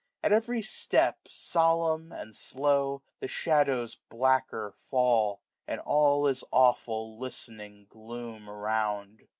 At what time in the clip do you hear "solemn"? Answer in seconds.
1.27-2.11